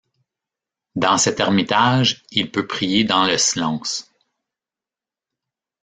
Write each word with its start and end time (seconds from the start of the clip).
Dans 0.95 1.19
cet 1.19 1.39
ermitage, 1.39 2.23
il 2.31 2.49
peut 2.51 2.65
prier 2.65 3.03
dans 3.03 3.25
le 3.27 3.37
silence. 3.37 4.11